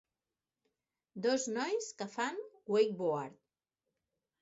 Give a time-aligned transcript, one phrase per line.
[1.27, 2.37] Dos nois que fan
[2.73, 3.33] wakeboard.